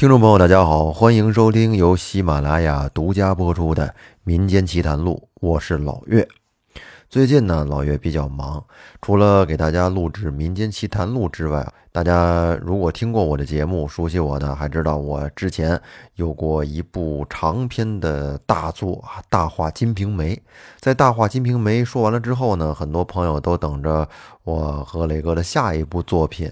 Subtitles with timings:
[0.00, 3.86] 听众朋友，大家好，欢迎收听由喜马拉雅独家播出的
[4.24, 6.26] 《民间奇谈录》，我是老岳。
[7.10, 8.64] 最近呢，老岳比较忙，
[9.02, 15.78] 除了给大家录制《民间奇谈录》之外，大家如果听过我的节目，熟悉我的，还知道我之前
[16.14, 20.34] 有过一部长篇的大作啊，《大话金瓶梅》。
[20.78, 24.08] 在《大话金瓶梅》说完了之后呢，很多朋友都等着
[24.44, 26.50] 我和雷哥的下一部作品。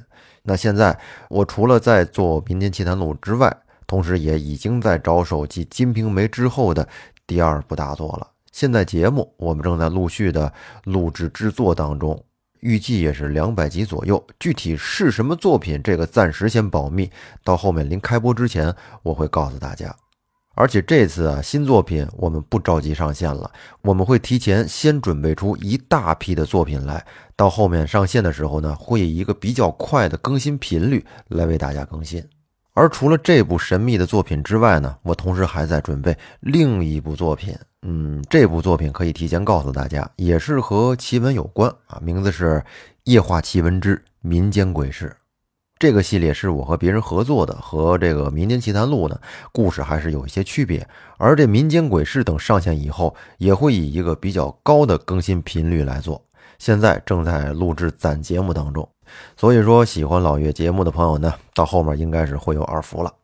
[0.49, 0.99] 那现在，
[1.29, 3.55] 我除了在做《民间奇谈录》之外，
[3.87, 6.89] 同时也已经在着手继《金瓶梅》之后的
[7.27, 8.27] 第二部大作了。
[8.51, 10.51] 现在节目我们正在陆续的
[10.85, 12.25] 录制制作当中，
[12.61, 14.27] 预计也是两百集左右。
[14.41, 17.11] 具体是什么作品，这个暂时先保密，
[17.45, 19.95] 到后面临开播之前我会告诉大家。
[20.61, 23.49] 而且这次啊，新作品我们不着急上线了，
[23.81, 32.21] 我们会提前先准备出一大批的作品来，到后面上线的时候呢，会以一个比较快的更新频率来为大家更新。
[32.75, 37.57] 而除了这部神秘的作品之外呢，我同时还在准备另一部作品。
[37.83, 42.57] 嗯，这部作品可以提前告诉大家，也是和奇闻有关啊，名字是
[43.05, 45.07] 《夜话奇闻之民间鬼事》。
[45.79, 49.21] 这个系列是我和别人合作的，和这个《民间奇谈录》呢，
[49.53, 50.87] 故事还是有一些区别。
[51.19, 56.21] 而这《民间鬼事》等上线以后，也会以一个比较高的更新频率来做。
[56.59, 58.89] 现在正在录制攒节目当中，
[59.37, 63.15] 所以说喜欢老岳节目的朋友呢，到后面应该是会有耳福了。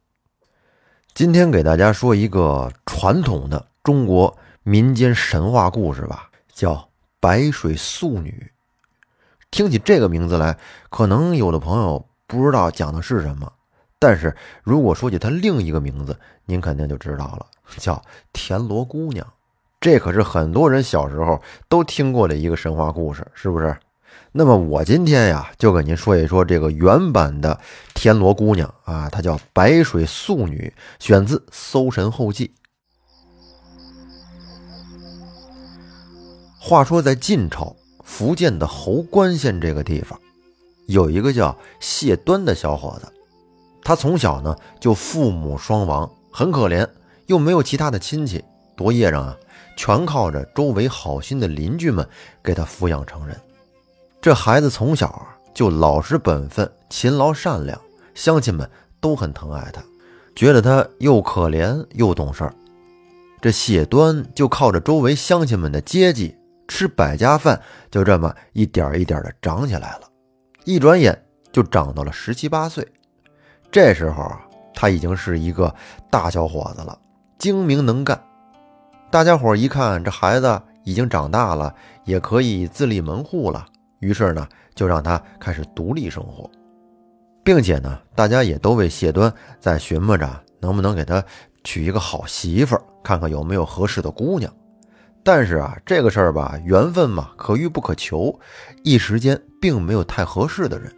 [1.12, 6.88] 今天给大家说一个传统的中国民间神话故事吧，叫
[7.18, 8.48] 白水素女。
[9.50, 10.56] 听起这个名字来，
[10.88, 12.06] 可能有的朋友。
[12.26, 13.52] 不知道讲的是什么，
[13.98, 17.46] 但是如果说起它另一个名字，您肯定就知道了，
[17.78, 19.26] 叫田螺姑娘。
[19.80, 23.76] 这可是很多人小时候都听过的一个神话故事，是不是？
[24.32, 27.60] 那么我今天呀，就给您说一说这个原版的
[27.94, 32.46] 田螺姑娘啊，她叫白水素女，选自《搜神后记》。
[36.58, 40.18] 话说在晋朝福建的侯官县这个地方。
[40.86, 43.12] 有一个叫谢端的小伙子，
[43.82, 46.86] 他从小呢就父母双亡，很可怜，
[47.26, 48.44] 又没有其他的亲戚，
[48.76, 49.36] 多业障啊，
[49.76, 52.06] 全靠着周围好心的邻居们
[52.42, 53.38] 给他抚养成人。
[54.20, 57.78] 这孩子从小啊就老实本分、勤劳善良，
[58.14, 58.68] 乡亲们
[59.00, 59.82] 都很疼爱他，
[60.34, 62.54] 觉得他又可怜又懂事儿。
[63.40, 66.34] 这谢端就靠着周围乡亲们的接济，
[66.66, 70.08] 吃百家饭，就这么一点一点的长起来了。
[70.64, 71.16] 一转眼
[71.52, 72.86] 就长到了十七八岁，
[73.70, 74.40] 这时候啊，
[74.74, 75.72] 他已经是一个
[76.10, 76.98] 大小伙子了，
[77.38, 78.18] 精明能干。
[79.10, 83.66] 大家伙一看这孩子已经长大了，也可以自立门户了，
[84.00, 86.50] 于是呢，就让他开始独立生活，
[87.44, 90.28] 并且呢，大家也都为谢端在寻摸着
[90.60, 91.22] 能不能给他
[91.62, 94.50] 娶一个好媳妇，看看有没有合适的姑娘。
[95.24, 98.38] 但是啊，这个事儿吧，缘分嘛，可遇不可求，
[98.82, 100.94] 一时间并没有太合适的人。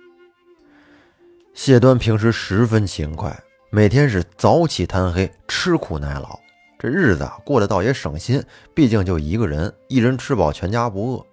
[1.55, 3.39] 谢端平时十分勤快，
[3.71, 6.37] 每天是早起贪黑，吃苦耐劳，
[6.77, 8.43] 这日子啊过得倒也省心，
[8.75, 11.25] 毕竟就一个人，一人吃饱全家不饿。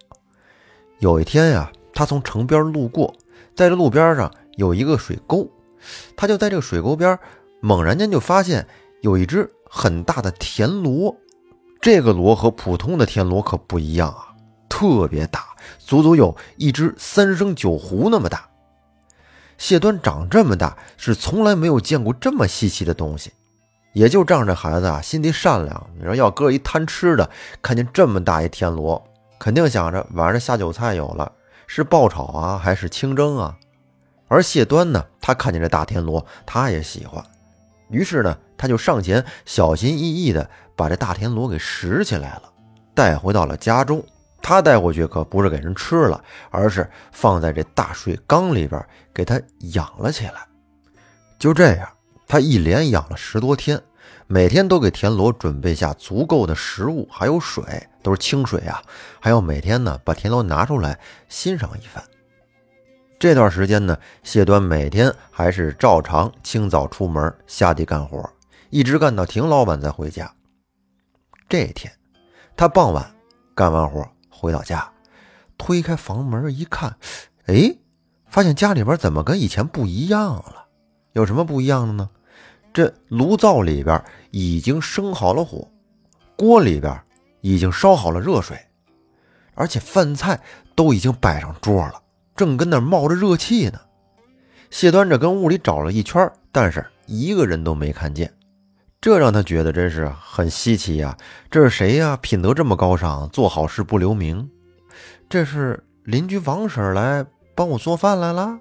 [0.99, 3.11] 有一天呀，他从城边路过，
[3.55, 5.49] 在这路边上有一个水沟，
[6.15, 7.17] 他就在这个水沟边，
[7.59, 8.67] 猛然间就发现
[9.01, 11.17] 有一只很大的田螺。
[11.83, 14.29] 这个螺和普通的田螺可不一样啊，
[14.69, 15.47] 特别大，
[15.79, 18.47] 足足有一只三升酒壶那么大。
[19.57, 23.33] 谢端长这么大，是从来没有见过这么稀奇的东西。
[23.91, 25.89] 也就仗着孩子啊，心地善良。
[25.99, 27.29] 你说要搁一贪吃的，
[27.61, 29.03] 看见这么大一田螺，
[29.38, 31.29] 肯定想着晚上下酒菜有了，
[31.67, 33.57] 是爆炒啊，还是清蒸啊？
[34.29, 37.21] 而谢端呢，他看见这大田螺，他也喜欢，
[37.89, 40.50] 于是呢，他就上前小心翼翼的。
[40.75, 42.51] 把这大田螺给拾起来了，
[42.96, 44.03] 带回到了家中。
[44.41, 48.83] 他带回去可不是给人吃了，而是放在这大水缸里边
[49.13, 49.39] 给它
[49.74, 50.48] 养了起来。
[51.38, 51.88] 就这样，
[52.27, 53.80] 他一连养了十多天，
[54.25, 57.63] 每天都给田螺准备下足够的食物，还有水，
[58.01, 58.81] 都是清水啊。
[59.19, 60.98] 还要每天呢把田螺拿出来
[61.30, 62.04] 欣赏一番。
[63.19, 68.27] 这段时间呢，谢端每天还是照常清早出门下地干活，
[68.73, 70.33] 一直干到停老板再回家。
[71.47, 71.93] 这天，
[72.57, 73.15] 他傍晚
[73.53, 74.91] 干完活回到家，
[75.59, 76.97] 推开房门一看，
[77.45, 77.75] 哎，
[78.25, 80.65] 发现家里边怎么跟以前不一样了？
[81.11, 82.09] 有什么不一样的呢？
[82.73, 85.69] 这炉灶里边已经生好了火，
[86.35, 86.99] 锅里边
[87.41, 88.57] 已经烧好了热水，
[89.53, 90.41] 而且饭菜
[90.73, 92.01] 都已经摆上桌了，
[92.35, 93.79] 正跟那冒着热气呢。
[94.71, 98.33] 谢端着跟屋里找了一圈，但是一个人都没看见，
[99.03, 101.17] 这让他觉得真是很稀奇呀！
[101.51, 102.17] 这是谁呀？
[102.21, 104.50] 品德这么高尚，做好事不留名。
[105.27, 108.57] 这是邻居王婶来帮我做饭来了。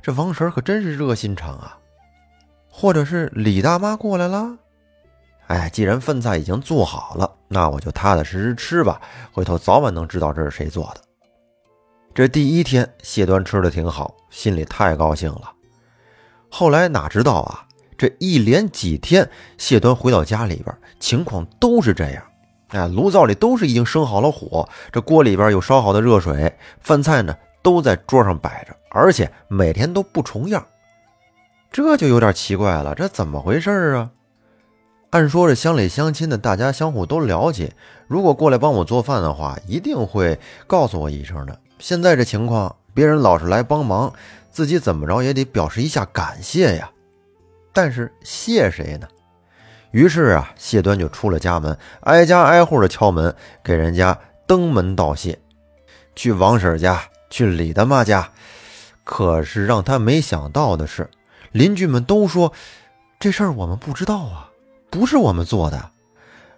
[0.00, 1.76] 这王婶可真是热心肠啊！
[2.70, 4.56] 或者是李大妈过来了？
[5.48, 8.98] 哎，既然饭菜已经做好了，那我就踏踏实实吃吧。
[9.30, 11.02] 回头早晚能知道这是谁做的。
[12.14, 15.52] 这第一天，谢端吃的挺好，心里太高兴了。
[16.48, 17.66] 后来哪知道啊，
[18.00, 22.22] 这一连几天，谢端回到家里边，情况都是这样。
[22.68, 30.66] 哎，炉灶里都是已经生好了火，这锅里边有烧好的热水，饭菜呢都在桌上摆着，而且每天都不重样。
[31.70, 34.10] 这就有点奇怪了，这怎么回事啊？
[35.10, 37.70] 按说这乡里乡亲的，大家相互都了解。
[38.06, 41.58] 如果过来帮我做饭的话，一定会告诉我一声的。
[41.78, 44.10] 现在这情况，别人老是来帮忙，
[44.50, 46.90] 自己怎么着也得表示一下感谢呀。
[47.72, 49.08] 但是谢谁呢？
[49.90, 55.38] 于是啊，谢端就出了家门，挨家挨户的敲门，给人家登门道谢。
[56.14, 58.30] 去王婶家，去李大妈家。
[59.04, 61.10] 可是让他没想到的是，
[61.52, 62.52] 邻居们都说
[63.18, 64.50] 这事儿我们不知道啊。
[64.90, 65.90] 不是我们做的，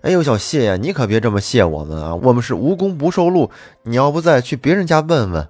[0.00, 2.14] 哎呦，小谢呀，你可别这么谢我们啊！
[2.14, 3.50] 我们是无功不受禄，
[3.82, 5.46] 你要不再去别人家问问。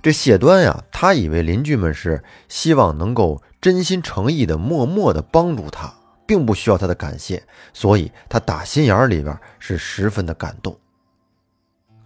[0.00, 5.92] 这谢端呀，他以为邻居们是希望能够真心诚意的、默默的帮助他，
[6.26, 7.42] 并不需要他的感谢，
[7.72, 10.76] 所以他打心眼里边是十分的感动。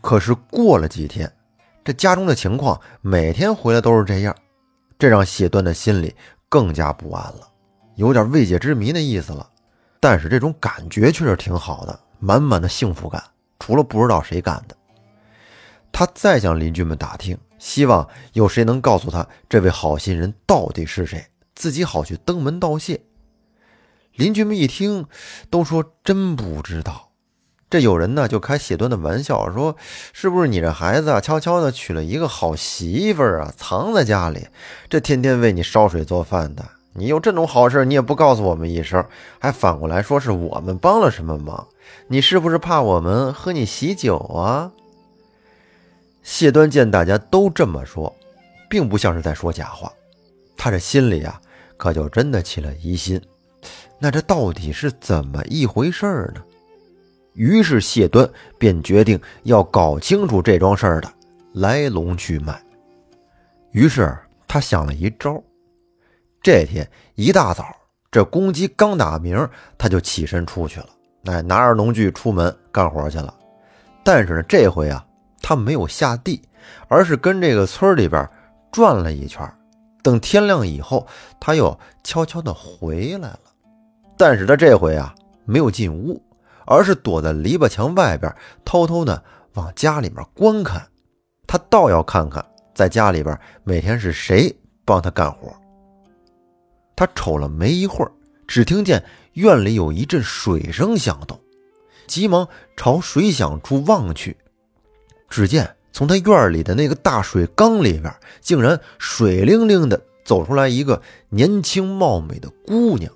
[0.00, 1.30] 可是过了几天，
[1.84, 4.34] 这家中的情况每天回来都是这样，
[4.98, 6.14] 这让谢端的心里
[6.48, 7.48] 更加不安了。
[7.96, 9.46] 有点未解之谜的意思了，
[10.00, 13.22] 但是这种感觉确实挺好的，满满的幸福感。
[13.58, 14.74] 除了不知道谁干的，
[15.92, 23.02] 他再向邻居们打听，希望有谁能告诉他这位好心人到底是谁，自己好去登门道谢。
[24.16, 25.06] 邻居们一听，
[25.48, 27.10] 都说真不知道。
[27.70, 29.76] 这有人呢就开谢端的玩笑，说
[30.12, 34.48] 是不是你这孩子啊，悄悄的娶了一个好媳妇儿啊，藏在家里，
[34.90, 36.64] 这天天为你烧水做饭的。
[36.94, 39.06] 你有这种好事，你也不告诉我们一声，
[39.38, 41.68] 还反过来说是我们帮了什么忙？
[42.08, 44.72] 你是不是怕我们喝你喜酒啊？
[46.22, 48.14] 谢端见大家都这么说，
[48.70, 49.92] 并不像是在说假话，
[50.56, 51.40] 他这心里啊，
[51.76, 53.20] 可就真的起了疑心。
[53.98, 56.42] 那这到底是怎么一回事呢？
[57.34, 58.28] 于是谢端
[58.58, 61.12] 便决定要搞清楚这桩事的
[61.54, 62.62] 来龙去脉。
[63.70, 64.14] 于是
[64.46, 65.42] 他想了一招。
[66.42, 67.64] 这天一大早，
[68.10, 69.48] 这公鸡刚打鸣，
[69.78, 70.88] 他就起身出去了。
[71.24, 73.34] 哎，拿着农具出门干活去了。
[74.04, 75.04] 但是呢，这回啊，
[75.42, 76.40] 他没有下地，
[76.88, 78.26] 而是跟这个村里边
[78.70, 79.46] 转了一圈。
[80.02, 81.06] 等天亮以后，
[81.38, 83.40] 他又悄悄地回来了。
[84.16, 86.22] 但是他这回啊，没有进屋，
[86.66, 88.34] 而是躲在篱笆墙外边，
[88.64, 89.22] 偷偷地
[89.54, 90.86] 往家里面观看。
[91.46, 92.44] 他倒要看看，
[92.74, 94.54] 在家里边每天是谁
[94.84, 95.52] 帮他干活。
[96.96, 98.12] 他瞅了没一会儿，
[98.46, 99.04] 只听见
[99.34, 101.38] 院里有一阵水声响动，
[102.06, 104.36] 急忙朝水响处望去，
[105.32, 113.10] 只见从他院里的那个大水缸里边，竟然水灵灵的走出来一个年轻貌美的姑娘。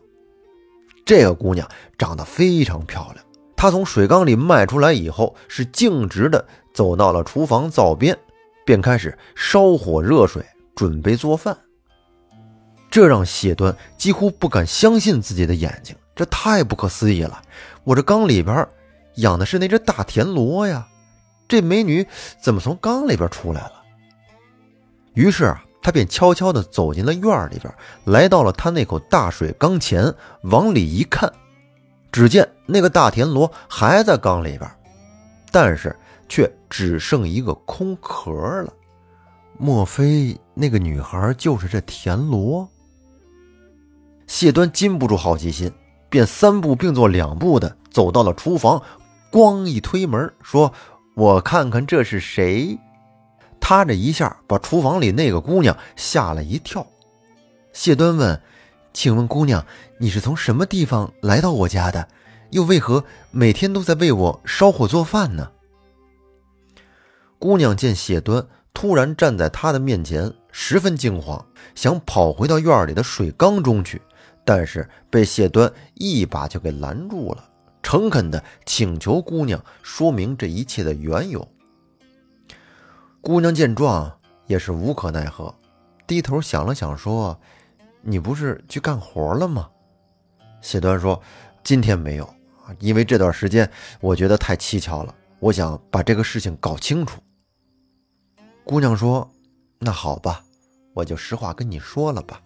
[1.05, 1.69] 这个姑娘
[1.99, 3.23] 长得非常漂亮。
[3.55, 6.43] 她从水缸里迈出来以后，是径直的
[6.73, 8.19] 走到了厨房灶边，
[8.65, 10.43] 便开始烧火热水，
[10.75, 11.55] 准备做饭。
[12.91, 17.43] 这让谢端几乎不敢相信自己的眼睛，这太不可思议了！
[17.85, 18.67] 我这缸里边
[19.17, 20.87] 养的是那只大田螺呀，
[21.49, 22.07] 这美女
[22.41, 23.73] 怎么从缸里边出来了？
[25.15, 27.73] 于是啊，他便悄悄地走进了院里边，
[28.05, 30.13] 来到了他那口大水缸前，
[30.43, 31.33] 往里一看，
[32.11, 34.71] 只见那个大田螺还在缸里边，
[35.51, 35.95] 但是
[36.29, 38.73] 却只剩一个空壳了。
[39.59, 42.69] 莫非那个女孩就是这田螺？
[44.27, 45.73] 谢端禁不住好奇心，
[46.11, 48.83] 便三步并作两步的走到了厨房，
[49.31, 50.71] 咣一推门，说
[51.17, 52.79] ：“我看看这是谁。”
[53.59, 56.87] 他这一下把厨房里那个姑娘吓了一跳。
[57.73, 58.41] 谢端问
[58.93, 59.65] ：“请问姑娘，
[59.99, 62.07] 你是从什么地方来到我家的？
[62.51, 65.51] 又为何每天都在为我烧火做饭呢？”
[67.41, 71.45] 姑娘见谢端突然站在她的面前，十分惊慌，
[71.75, 74.01] 想跑回到院里的水缸中去。
[74.45, 77.45] 但是被谢端一把就给拦住了，
[77.83, 81.47] 诚恳地请求姑娘说明这一切的缘由。
[83.21, 85.55] 姑娘见状也是无可奈何，
[86.07, 87.39] 低头想了想说
[88.03, 89.69] ：“你不是去干活了吗？
[90.61, 91.21] 谢端说
[91.65, 92.35] ：“今天没有，
[92.79, 93.69] 因为这段时间
[94.01, 97.21] 我觉得太蹊跷了，我想把这个事情搞清楚。”
[98.65, 99.29] 姑娘说
[99.79, 100.45] ：“那好吧，
[100.95, 102.41] 我就实话跟你说了吧。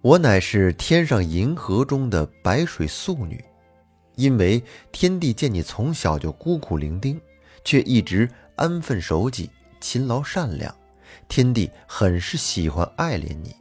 [0.00, 3.44] 我乃是天上银河中的白水素女，
[4.20, 4.62] 因为
[4.92, 7.18] 天帝见你从小就孤苦伶仃，
[7.64, 9.50] 却一直安分守己、
[9.80, 10.74] 勤劳善良，
[11.28, 13.56] 天帝很是喜欢爱怜你，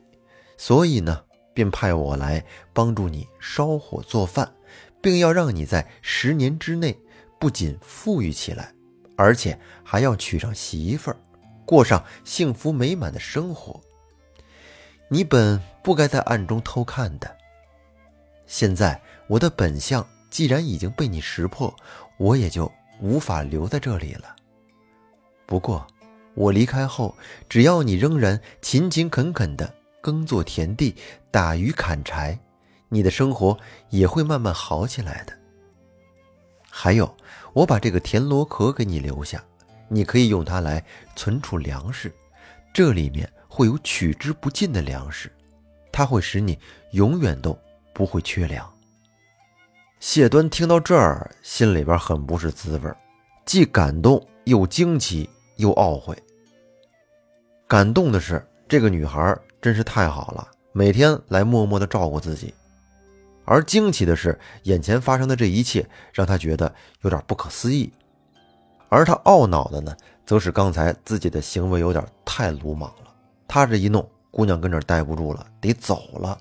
[0.58, 4.50] 所以呢。”便派我来帮助你烧火做饭，
[5.01, 6.98] 并要让你在十年之内
[7.38, 8.74] 不仅富裕起来，
[9.18, 11.18] 而且还要娶上媳妇儿，
[11.66, 13.82] 过上幸福美满的生活。
[15.10, 17.36] 你本不该在暗中偷看的，
[18.48, 21.74] 现在我的本相既然已经被你识破，
[22.17, 22.71] 我也就
[23.01, 24.36] 无法留在这里了。
[25.45, 25.86] 不过，
[26.36, 27.15] 我离开后，
[27.48, 29.75] 只要你仍然勤勤恳恳的。
[30.01, 30.95] 耕作田地、
[31.29, 32.39] 打鱼砍柴，
[32.88, 33.59] 你的生活
[33.89, 35.33] 也会慢慢好起来的。
[36.69, 37.17] 还有，
[37.51, 39.43] 我把这个田螺壳给你留下，
[39.89, 40.81] 你可以用它来
[41.17, 42.09] 存储粮食，
[42.74, 45.29] 这里面会有取之不尽的粮食，
[45.91, 46.57] 它会使你
[46.93, 47.59] 永远都
[47.93, 48.74] 不会缺粮。
[50.00, 52.91] 谢端听到这儿，心里边很不是滋味，
[53.46, 56.18] 既感动又惊奇又懊悔。
[57.68, 59.38] 感动的是这个女孩。
[59.62, 62.53] 真是太好了，每天来默默的照顾自己。
[63.44, 67.91] 而惊奇的是，眼前发生的这一切让他觉得有点不可思议。
[68.88, 69.94] 而他懊恼的呢，
[70.25, 73.13] 则是刚才自己的行为有点太鲁莽了。
[73.50, 76.38] 他这一弄，姑娘跟这儿待不住了，得走了。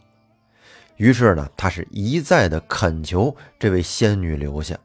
[0.99, 4.79] 于是呢，他是一再的恳求这位仙女留下。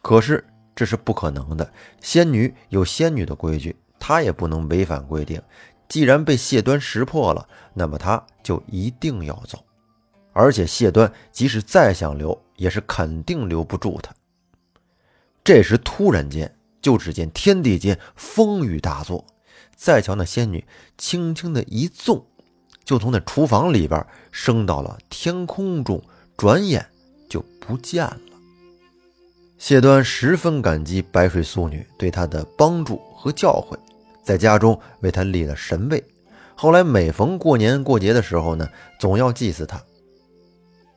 [0.00, 5.42] 可是这是不可能的，仙女有仙女的规矩，她也不能违反规定。
[5.88, 9.62] 既然被谢端识破了，那么他就一定要走，
[10.32, 14.14] 而且谢端即使再想留，也是肯定留不住他。
[15.44, 19.26] 这时突然间，就只见天地间风雨大作，
[19.76, 20.64] 再瞧那仙女
[20.96, 22.26] 轻轻的一纵，
[22.84, 26.02] 就从那厨房里边升到了天空中，
[26.36, 26.84] 转眼
[27.28, 28.18] 就不见了。
[29.58, 33.76] 谢端十分感激白水素女对他的帮助和教诲。
[34.24, 36.04] 在家中为他立了神位，
[36.54, 38.68] 后来每逢过年过节的时候呢，
[39.00, 39.82] 总要祭祀他。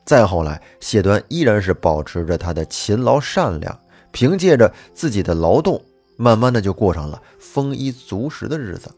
[0.05, 3.79] 再后来，谢端依然是保持着他的勤劳善良，
[4.11, 5.83] 凭借着自己的劳动，
[6.17, 8.91] 慢慢的就过上了丰衣足食的日子。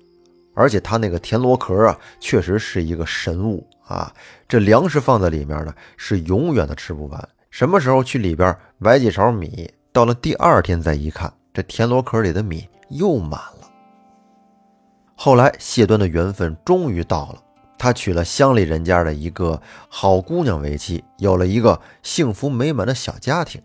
[0.57, 4.11] 而且他那个田螺壳啊，确实是一个神物啊！
[4.47, 7.29] 这粮食放在里面呢，是永远的吃不完。
[7.51, 13.69] 什么时候去里边崴几勺米，到了第二天再一看，这田螺壳里的米又满了。
[15.13, 17.43] 后来，谢端的缘分终于到了，
[17.77, 23.61] 他娶了乡里人家的一个好姑娘为妻，有了一个幸福美满的小家庭。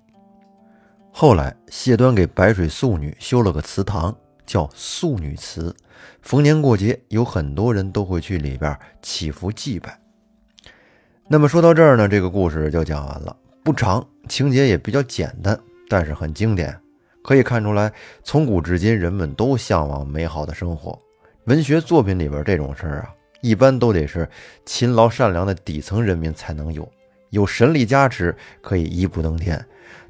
[1.11, 4.15] 后来，谢端给白水素女修了个祠堂，
[4.47, 5.75] 叫素女祠，
[6.21, 9.99] 逢年过节，有很多人都会去里边祈福祭拜。
[11.29, 15.59] 那么说到这儿呢，这个故事就讲完了，不长，情节也比较简单，
[15.89, 16.79] 但是很经典，
[17.23, 20.99] 可以看出来，从古至今，人们都向往美好的生活。
[21.45, 24.29] 文学作品里边这种事儿啊，一般都得是
[24.67, 26.89] 勤劳善良的底层人民才能有，
[27.31, 29.65] 有神力加持可以一步登天。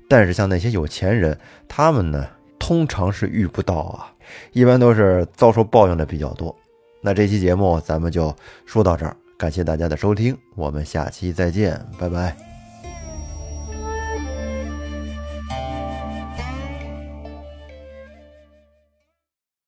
[0.09, 2.29] 但是像那些有钱人，他们呢，
[2.62, 4.07] 通常是遇不到啊，
[4.52, 6.54] 一般都是遭受报应的比较多。
[7.00, 8.33] 那这期节目咱们就
[8.64, 12.51] 说到这儿，感谢大家的收听，我们下期再见，拜拜。